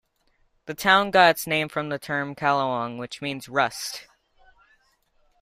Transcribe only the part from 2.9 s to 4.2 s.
which means rust.